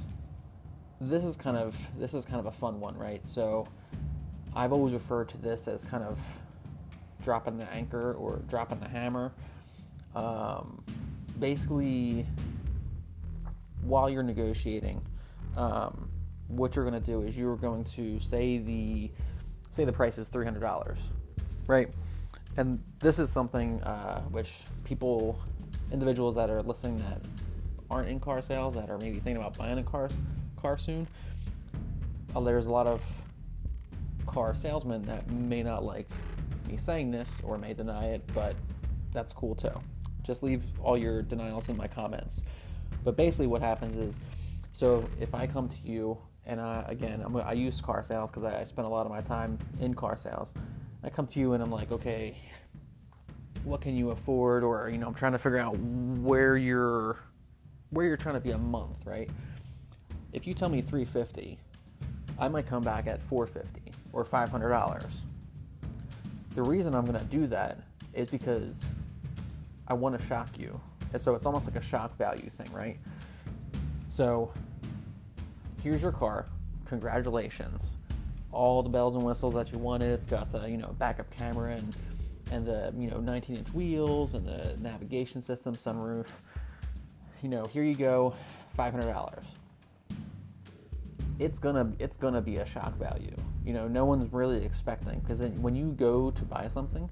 this 1.01 1.24
is 1.24 1.36
kind 1.36 1.57
of 1.57 1.77
this 1.98 2.13
is 2.13 2.24
kind 2.24 2.39
of 2.39 2.45
a 2.45 2.51
fun 2.51 2.79
one, 2.79 2.98
right? 2.98 3.27
So 3.27 3.67
I've 4.55 4.72
always 4.72 4.93
referred 4.93 5.27
to 5.29 5.38
this 5.38 5.67
as 5.67 5.84
kind 5.84 6.03
of 6.03 6.17
dropping 7.22 7.57
the 7.57 7.69
anchor 7.74 8.13
or 8.13 8.38
dropping 8.48 8.79
the 8.79 8.88
hammer. 8.88 9.34
Um, 10.15 10.84
basically, 11.39 12.25
while 13.84 14.10
you're 14.10 14.24
negotiating, 14.24 15.01
um, 15.57 16.10
what 16.47 16.75
you're 16.75 16.89
going 16.89 16.99
to 16.99 17.05
do 17.05 17.21
is 17.21 17.37
you're 17.37 17.55
going 17.55 17.83
to 17.83 18.19
say 18.19 18.57
the 18.57 19.11
say 19.71 19.83
the 19.85 19.91
price 19.91 20.17
is 20.17 20.27
three 20.27 20.45
hundred 20.45 20.61
dollars, 20.61 21.11
right? 21.67 21.89
And 22.57 22.81
this 22.99 23.19
is 23.19 23.29
something 23.29 23.81
uh, 23.83 24.21
which 24.23 24.61
people, 24.85 25.39
individuals 25.91 26.35
that 26.35 26.49
are 26.49 26.61
listening 26.61 26.97
that 26.97 27.21
aren't 27.89 28.07
in 28.07 28.19
car 28.19 28.41
sales 28.41 28.75
that 28.75 28.89
are 28.89 28.97
maybe 28.97 29.19
thinking 29.19 29.37
about 29.37 29.57
buying 29.57 29.77
a 29.77 29.83
car 29.83 30.09
car 30.55 30.77
soon. 30.77 31.07
Uh, 32.35 32.39
there's 32.39 32.65
a 32.65 32.71
lot 32.71 32.87
of 32.87 33.03
car 34.25 34.53
salesmen 34.55 35.01
that 35.03 35.29
may 35.29 35.63
not 35.63 35.83
like 35.83 36.07
me 36.67 36.77
saying 36.77 37.11
this 37.11 37.41
or 37.43 37.57
may 37.57 37.73
deny 37.73 38.05
it, 38.05 38.29
but 38.33 38.55
that's 39.13 39.33
cool 39.33 39.55
too. 39.55 39.71
Just 40.23 40.41
leave 40.41 40.63
all 40.81 40.97
your 40.97 41.21
denials 41.21 41.69
in 41.69 41.77
my 41.77 41.87
comments. 41.87 42.43
But 43.03 43.15
basically, 43.15 43.47
what 43.47 43.61
happens 43.61 43.97
is, 43.97 44.19
so 44.73 45.07
if 45.19 45.35
I 45.35 45.45
come 45.45 45.69
to 45.69 45.77
you 45.83 46.17
and 46.45 46.61
I, 46.61 46.85
again, 46.87 47.21
I'm, 47.25 47.35
i 47.37 47.53
use 47.53 47.81
car 47.81 48.03
sales 48.03 48.29
because 48.29 48.43
I, 48.43 48.61
I 48.61 48.63
spend 48.63 48.85
a 48.85 48.89
lot 48.89 49.05
of 49.05 49.11
my 49.11 49.21
time 49.21 49.57
in 49.79 49.93
car 49.93 50.17
sales. 50.17 50.53
I 51.03 51.09
come 51.09 51.27
to 51.27 51.39
you 51.39 51.53
and 51.53 51.63
I'm 51.63 51.71
like, 51.71 51.91
okay, 51.91 52.37
what 53.63 53.81
can 53.81 53.95
you 53.95 54.11
afford? 54.11 54.63
Or 54.63 54.89
you 54.89 54.97
know, 54.97 55.07
I'm 55.07 55.13
trying 55.13 55.33
to 55.33 55.39
figure 55.39 55.57
out 55.57 55.77
where 55.77 56.57
you're 56.57 57.19
where 57.89 58.05
you're 58.05 58.17
trying 58.17 58.35
to 58.35 58.41
be 58.41 58.51
a 58.51 58.57
month, 58.57 59.05
right? 59.05 59.29
If 60.33 60.45
you 60.45 60.53
tell 60.53 60.69
me 60.69 60.81
350, 60.81 61.57
I 62.37 62.47
might 62.47 62.67
come 62.67 62.83
back 62.83 63.07
at 63.07 63.21
450 63.21 63.91
or 64.11 64.25
500 64.25 64.69
dollars. 64.69 65.21
The 66.55 66.63
reason 66.63 66.95
I'm 66.95 67.05
going 67.05 67.19
to 67.19 67.25
do 67.25 67.47
that 67.47 67.79
is 68.13 68.29
because 68.29 68.85
I 69.87 69.93
want 69.93 70.17
to 70.17 70.25
shock 70.25 70.57
you. 70.57 70.79
And 71.11 71.21
so 71.21 71.35
it's 71.35 71.45
almost 71.45 71.67
like 71.67 71.75
a 71.75 71.81
shock 71.81 72.17
value 72.17 72.49
thing, 72.49 72.71
right? 72.73 72.97
So 74.09 74.51
here's 75.86 76.01
your 76.01 76.12
car. 76.12 76.48
Congratulations. 76.86 77.94
All 78.51 78.82
the 78.82 78.89
bells 78.89 79.13
and 79.13 79.24
whistles 79.24 79.54
that 79.54 79.72
you 79.72 79.77
wanted. 79.77 80.10
It's 80.10 80.25
got 80.25 80.51
the, 80.51 80.68
you 80.68 80.77
know, 80.77 80.96
backup 80.98 81.30
camera 81.30 81.74
and 81.74 81.96
and 82.51 82.65
the, 82.65 82.94
you 82.98 83.10
know, 83.10 83.18
19-inch 83.18 83.74
wheels 83.74 84.34
and 84.34 84.48
the 84.48 84.75
navigation 84.80 85.42
system, 85.42 85.75
sunroof. 85.75 86.30
You 87.42 87.50
know, 87.50 87.65
here 87.65 87.84
you 87.84 87.94
go, 87.94 88.34
$500. 88.77 89.44
It's 91.38 91.60
gonna 91.60 91.92
it's 92.00 92.18
gonna 92.18 92.42
be 92.42 92.58
a 92.58 92.65
shock 92.65 92.98
value. 92.98 93.36
You 93.63 93.74
know, 93.74 93.88
no 93.88 94.06
one's 94.06 94.32
really 94.34 94.65
expecting 94.65 95.20
because 95.20 95.42
when 95.42 95.75
you 95.75 95.92
go 95.92 96.32
to 96.32 96.44
buy 96.44 96.68
something, 96.68 97.08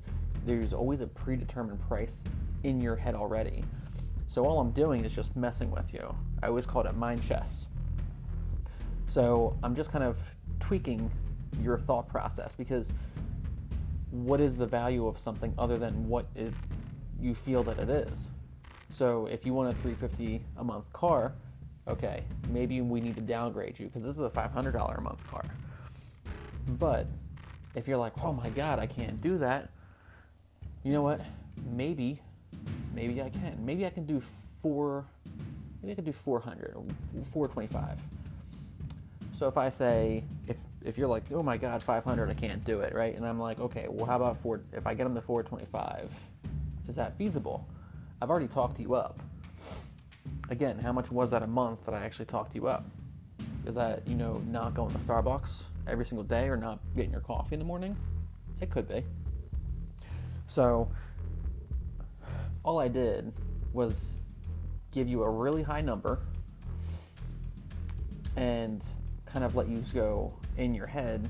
there's 0.48 0.74
always 0.74 1.02
a 1.02 1.08
predetermined 1.08 1.80
price 1.82 2.24
in 2.64 2.82
your 2.82 2.96
head 2.96 3.14
already. 3.14 3.64
So 4.26 4.46
all 4.46 4.60
I'm 4.60 4.72
doing 4.72 5.06
is 5.06 5.14
just 5.14 5.36
messing 5.36 5.70
with 5.70 5.94
you. 5.94 6.16
I 6.42 6.48
always 6.48 6.66
call 6.66 6.82
it 6.88 6.96
mind 6.96 7.22
chess. 7.22 7.68
So 9.08 9.58
I'm 9.64 9.76
just 9.76 9.92
kind 9.92 10.04
of 10.04 10.36
tweaking 10.60 11.12
your 11.62 11.78
thought 11.78 12.08
process 12.08 12.56
because 12.56 12.94
what 14.12 14.40
is 14.40 14.58
the 14.58 14.66
value 14.68 15.08
of 15.08 15.18
something 15.18 15.54
other 15.58 15.78
than 15.78 16.08
what 16.08 16.28
it, 16.36 16.54
you 17.20 17.36
feel 17.36 17.64
that 17.64 17.80
it 17.80 17.90
is? 17.90 18.30
So 18.90 19.26
if 19.28 19.46
you 19.46 19.54
want 19.54 19.70
a 19.70 19.74
350 19.74 20.44
a 20.58 20.64
month 20.64 20.94
car, 20.94 21.34
okay, 21.88 22.24
maybe 22.50 22.82
we 22.82 23.02
need 23.02 23.16
to 23.16 23.22
downgrade 23.22 23.80
you 23.80 23.88
because 23.88 24.04
this 24.04 24.14
is 24.14 24.22
a 24.22 24.30
$500 24.30 24.98
a 24.98 25.02
month 25.02 25.28
car. 25.28 25.44
But 26.80 27.08
if 27.76 27.88
you're 27.88 27.98
like, 27.98 28.14
oh 28.24 28.34
my 28.34 28.50
god, 28.50 28.80
I 28.80 28.86
can't 28.86 29.20
do 29.22 29.38
that, 29.40 29.70
you 30.84 30.92
know 30.92 31.02
what? 31.02 31.22
Maybe, 31.72 32.22
maybe 32.94 33.22
I 33.22 33.30
can. 33.30 33.58
Maybe 33.66 33.86
I 33.86 33.90
can 33.90 34.06
do 34.06 34.22
four. 34.62 35.06
Maybe 35.82 35.94
I 35.94 35.96
can 35.96 36.06
do 36.06 36.14
400 36.14 36.76
or 36.76 36.84
425. 37.32 38.00
So 39.34 39.48
if 39.48 39.58
I 39.58 39.70
say 39.70 40.24
if 40.48 40.58
if 40.84 40.98
you're 40.98 41.08
like, 41.08 41.24
oh 41.32 41.42
my 41.42 41.58
god, 41.58 41.82
500, 41.82 42.30
I 42.30 42.34
can't 42.34 42.64
do 42.64 42.82
it, 42.82 42.94
right? 42.94 43.16
And 43.16 43.26
I'm 43.26 43.40
like, 43.40 43.60
okay, 43.60 43.88
well, 43.90 44.06
how 44.06 44.18
about 44.18 44.38
four? 44.38 44.62
If 44.72 44.86
I 44.86 44.94
get 44.94 45.06
them 45.06 45.16
to 45.16 45.22
425, 45.22 46.12
is 46.88 46.96
that 46.96 47.18
feasible? 47.18 47.68
I've 48.22 48.30
already 48.30 48.48
talked 48.48 48.80
you 48.80 48.94
up. 48.94 49.20
Again, 50.50 50.78
how 50.78 50.94
much 50.94 51.12
was 51.12 51.32
that 51.32 51.42
a 51.42 51.48
month 51.48 51.86
that 51.86 51.96
I 51.96 52.06
actually 52.06 52.26
talked 52.26 52.56
you 52.56 52.68
up? 52.68 52.86
Is 53.66 53.76
that 53.76 54.08
you 54.08 54.16
know 54.16 54.42
not 54.50 54.74
going 54.74 54.92
to 54.92 55.00
Starbucks 55.00 55.64
every 55.88 56.06
single 56.06 56.24
day 56.24 56.48
or 56.48 56.58
not 56.58 56.80
getting 56.96 57.12
your 57.12 57.22
coffee 57.22 57.56
in 57.56 57.60
the 57.60 57.66
morning? 57.66 57.96
It 58.62 58.70
could 58.70 58.88
be. 58.88 59.04
So 60.46 60.92
all 62.64 62.80
I 62.80 62.88
did 62.88 63.34
was 63.72 64.18
give 64.92 65.08
you 65.08 65.24
a 65.24 65.30
really 65.30 65.64
high 65.64 65.82
number 65.82 66.20
and 68.36 68.84
kind 69.34 69.44
of 69.44 69.56
let 69.56 69.68
you 69.68 69.84
go 69.94 70.32
in 70.58 70.74
your 70.74 70.88
head 70.88 71.28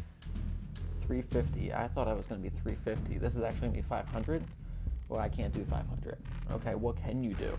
350 1.00 1.74
i 1.74 1.88
thought 1.88 2.08
i 2.08 2.14
was 2.14 2.28
going 2.28 2.42
to 2.42 2.50
be 2.50 2.56
350 2.58 3.18
this 3.18 3.36
is 3.36 3.42
actually 3.42 3.62
going 3.62 3.72
to 3.72 3.78
be 3.78 3.82
500 3.82 4.44
well 5.10 5.22
i 5.22 5.30
can't 5.30 5.54
do 5.54 5.64
500 5.64 6.18
okay 6.52 6.76
what 6.76 6.98
can 6.98 7.24
you 7.24 7.34
do? 7.36 7.58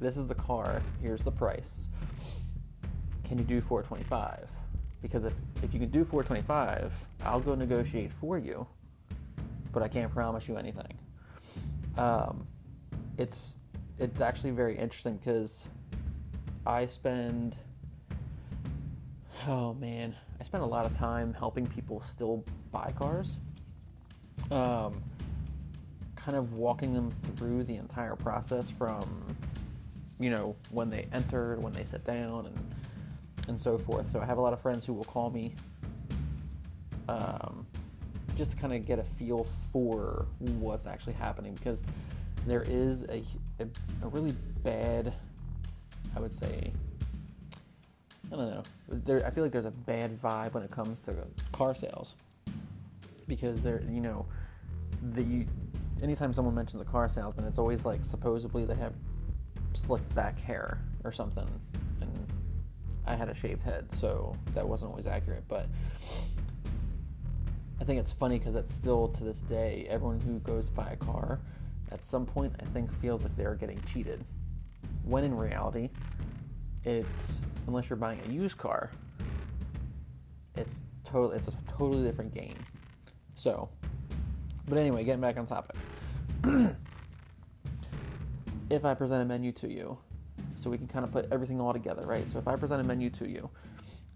This 0.00 0.16
is 0.16 0.28
the 0.28 0.34
car. 0.34 0.80
Here's 1.02 1.22
the 1.22 1.32
price. 1.32 1.88
Can 3.24 3.38
you 3.38 3.44
do 3.44 3.60
425 3.60 4.48
because 5.02 5.24
if, 5.24 5.32
if 5.62 5.72
you 5.74 5.80
can 5.80 5.90
do 5.90 6.04
425 6.04 6.92
i'll 7.24 7.40
go 7.40 7.54
negotiate 7.54 8.10
for 8.10 8.38
you 8.38 8.66
but 9.72 9.82
i 9.82 9.88
can't 9.88 10.12
promise 10.12 10.48
you 10.48 10.56
anything. 10.56 10.98
Um, 11.96 12.46
it's 13.16 13.58
it's 13.98 14.20
actually 14.20 14.52
very 14.52 14.78
interesting 14.78 15.16
because 15.16 15.68
i 16.64 16.86
spend 16.86 17.56
oh 19.48 19.74
man, 19.74 20.14
I 20.38 20.44
spent 20.44 20.62
a 20.62 20.66
lot 20.66 20.84
of 20.84 20.92
time 20.96 21.34
helping 21.34 21.66
people 21.66 22.00
still 22.02 22.44
buy 22.70 22.92
cars. 22.96 23.38
Um, 24.50 25.02
kind 26.14 26.36
of 26.36 26.52
walking 26.52 26.92
them 26.92 27.10
through 27.36 27.64
the 27.64 27.76
entire 27.76 28.14
process 28.14 28.68
from, 28.70 29.24
you 30.20 30.30
know, 30.30 30.54
when 30.70 30.90
they 30.90 31.08
entered, 31.12 31.62
when 31.62 31.72
they 31.72 31.84
sit 31.84 32.04
down, 32.04 32.46
and 32.46 32.74
and 33.48 33.58
so 33.58 33.78
forth. 33.78 34.10
So 34.10 34.20
I 34.20 34.26
have 34.26 34.36
a 34.36 34.40
lot 34.40 34.52
of 34.52 34.60
friends 34.60 34.84
who 34.84 34.92
will 34.92 35.04
call 35.04 35.30
me 35.30 35.54
um, 37.08 37.66
just 38.36 38.50
to 38.50 38.56
kind 38.58 38.74
of 38.74 38.86
get 38.86 38.98
a 38.98 39.04
feel 39.04 39.44
for 39.72 40.26
what's 40.38 40.86
actually 40.86 41.14
happening 41.14 41.54
because 41.54 41.82
there 42.46 42.62
is 42.68 43.04
a, 43.04 43.24
a, 43.58 43.66
a 44.02 44.08
really 44.08 44.32
bad, 44.62 45.14
I 46.14 46.20
would 46.20 46.34
say, 46.34 46.72
I 48.30 48.36
don't 48.36 48.50
know. 48.50 48.62
There, 48.88 49.26
I 49.26 49.30
feel 49.30 49.42
like 49.42 49.52
there's 49.52 49.64
a 49.64 49.70
bad 49.70 50.16
vibe 50.16 50.54
when 50.54 50.62
it 50.62 50.70
comes 50.70 51.00
to 51.00 51.14
car 51.52 51.74
sales 51.74 52.16
because 53.26 53.62
they're, 53.62 53.82
you 53.90 54.00
know, 54.00 54.26
the 55.14 55.22
you, 55.22 55.46
anytime 56.02 56.32
someone 56.32 56.54
mentions 56.54 56.82
a 56.82 56.84
car 56.84 57.08
salesman, 57.08 57.46
it's 57.46 57.58
always 57.58 57.84
like 57.84 58.04
supposedly 58.04 58.64
they 58.64 58.74
have 58.74 58.94
slicked 59.72 60.14
back 60.14 60.38
hair 60.38 60.78
or 61.04 61.12
something, 61.12 61.48
and 62.00 62.32
I 63.06 63.14
had 63.14 63.28
a 63.28 63.34
shaved 63.34 63.62
head, 63.62 63.90
so 63.92 64.36
that 64.54 64.66
wasn't 64.68 64.90
always 64.90 65.06
accurate. 65.06 65.44
But 65.48 65.66
I 67.80 67.84
think 67.84 68.00
it's 68.00 68.12
funny 68.12 68.38
because 68.38 68.54
it's 68.56 68.74
still 68.74 69.08
to 69.08 69.24
this 69.24 69.40
day, 69.42 69.86
everyone 69.88 70.20
who 70.20 70.38
goes 70.40 70.66
to 70.66 70.72
buy 70.72 70.90
a 70.90 70.96
car 70.96 71.40
at 71.90 72.04
some 72.04 72.26
point, 72.26 72.54
I 72.60 72.64
think, 72.66 72.92
feels 72.92 73.22
like 73.22 73.36
they're 73.36 73.54
getting 73.54 73.80
cheated. 73.82 74.24
When 75.04 75.24
in 75.24 75.34
reality, 75.34 75.88
it's 76.84 77.44
unless 77.66 77.90
you're 77.90 77.96
buying 77.96 78.20
a 78.26 78.32
used 78.32 78.56
car, 78.56 78.90
it's 80.56 80.80
totally 81.04 81.36
It's 81.36 81.48
a 81.48 81.52
totally 81.66 82.02
different 82.02 82.34
game. 82.34 82.56
So, 83.34 83.68
but 84.68 84.78
anyway, 84.78 85.04
getting 85.04 85.20
back 85.20 85.36
on 85.36 85.46
topic. 85.46 85.76
if 88.70 88.84
I 88.84 88.94
present 88.94 89.22
a 89.22 89.24
menu 89.24 89.52
to 89.52 89.72
you, 89.72 89.98
so 90.56 90.68
we 90.70 90.76
can 90.76 90.88
kind 90.88 91.04
of 91.04 91.12
put 91.12 91.32
everything 91.32 91.60
all 91.60 91.72
together, 91.72 92.04
right? 92.04 92.28
So 92.28 92.38
if 92.38 92.48
I 92.48 92.56
present 92.56 92.80
a 92.80 92.84
menu 92.84 93.10
to 93.10 93.28
you, 93.28 93.48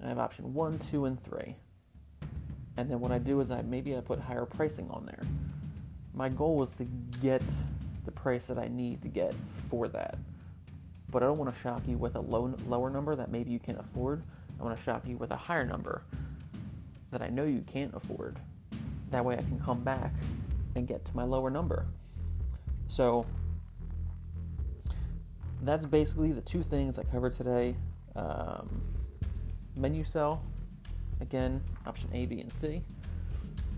I 0.02 0.09
have 0.09 0.19
option 0.19 0.52
one, 0.52 0.78
two, 0.78 1.04
and 1.04 1.21
three. 1.23 1.57
And 2.76 2.90
then 2.90 3.00
what 3.00 3.12
I 3.12 3.19
do 3.19 3.38
is 3.40 3.50
I 3.50 3.62
maybe 3.62 3.97
I 3.97 4.00
put 4.00 4.19
higher 4.19 4.45
pricing 4.45 4.90
on 4.90 5.07
there. 5.07 5.23
My 6.14 6.28
goal 6.28 6.57
was 6.57 6.71
to 6.73 6.85
get 7.23 7.42
the 8.04 8.11
price 8.11 8.47
that 8.47 8.59
I 8.59 8.69
need 8.69 9.02
to 9.02 9.09
get 9.09 9.35
for 9.69 9.88
that. 9.88 10.19
But 11.12 11.23
I 11.23 11.26
don't 11.26 11.38
want 11.38 11.54
to 11.54 11.61
shock 11.61 11.83
you 11.87 11.99
with 11.99 12.16
a 12.16 12.21
low, 12.21 12.52
lower 12.66 12.90
number 12.90 13.14
that 13.14 13.31
maybe 13.31 13.52
you 13.52 13.61
can't 13.61 13.78
afford. 13.78 14.25
I 14.59 14.64
want 14.64 14.76
to 14.76 14.83
shock 14.83 15.07
you 15.07 15.16
with 15.19 15.31
a 15.31 15.37
higher 15.37 15.64
number 15.64 16.02
that 17.11 17.23
I 17.23 17.28
know 17.28 17.45
you 17.45 17.62
can't 17.66 17.95
afford. 17.95 18.40
That 19.11 19.25
way 19.25 19.35
I 19.35 19.42
can 19.42 19.61
come 19.61 19.85
back 19.85 20.12
and 20.75 20.88
get 20.88 21.04
to 21.04 21.14
my 21.14 21.23
lower 21.23 21.50
number. 21.50 21.87
So 22.88 23.26
that's 25.62 25.85
basically 25.85 26.33
the 26.33 26.40
two 26.40 26.62
things 26.62 26.99
I 26.99 27.04
covered 27.04 27.35
today. 27.35 27.76
Um, 28.16 28.81
menu 29.76 30.04
sell, 30.04 30.42
again, 31.21 31.62
option 31.87 32.09
A, 32.14 32.25
B, 32.25 32.40
and 32.40 32.50
C. 32.50 32.83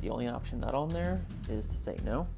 The 0.00 0.10
only 0.10 0.28
option 0.28 0.60
not 0.60 0.74
on 0.74 0.88
there 0.88 1.20
is 1.48 1.66
to 1.66 1.76
say 1.76 1.96
no. 2.04 2.28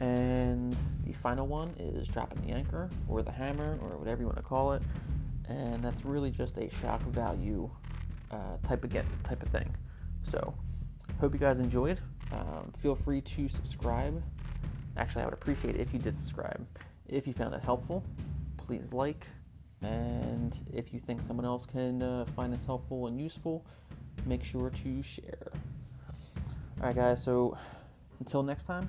And 0.00 0.74
the 1.04 1.12
final 1.12 1.46
one 1.46 1.74
is 1.78 2.08
dropping 2.08 2.40
the 2.42 2.52
anchor 2.52 2.88
or 3.06 3.22
the 3.22 3.30
hammer 3.30 3.78
or 3.82 3.98
whatever 3.98 4.22
you 4.22 4.26
want 4.26 4.38
to 4.38 4.42
call 4.42 4.72
it. 4.72 4.82
And 5.48 5.84
that's 5.84 6.04
really 6.04 6.30
just 6.30 6.56
a 6.56 6.70
shock 6.70 7.02
value 7.02 7.70
uh, 8.30 8.56
type 8.64 8.82
of 8.82 8.90
get 8.90 9.04
type 9.24 9.42
of 9.42 9.48
thing. 9.48 9.74
So, 10.22 10.54
hope 11.20 11.34
you 11.34 11.40
guys 11.40 11.60
enjoyed. 11.60 12.00
Um, 12.32 12.72
feel 12.78 12.94
free 12.94 13.20
to 13.20 13.48
subscribe. 13.48 14.22
Actually, 14.96 15.22
I 15.22 15.24
would 15.26 15.34
appreciate 15.34 15.74
it 15.74 15.80
if 15.80 15.92
you 15.92 15.98
did 15.98 16.16
subscribe. 16.16 16.64
If 17.08 17.26
you 17.26 17.32
found 17.32 17.54
it 17.54 17.62
helpful, 17.62 18.04
please 18.56 18.92
like. 18.92 19.26
And 19.82 20.58
if 20.72 20.92
you 20.92 21.00
think 21.00 21.22
someone 21.22 21.46
else 21.46 21.66
can 21.66 22.02
uh, 22.02 22.24
find 22.36 22.52
this 22.52 22.64
helpful 22.64 23.06
and 23.06 23.20
useful, 23.20 23.64
make 24.26 24.44
sure 24.44 24.70
to 24.70 25.02
share. 25.02 25.52
Alright, 26.80 26.96
guys, 26.96 27.22
so 27.22 27.56
until 28.20 28.42
next 28.42 28.64
time, 28.64 28.88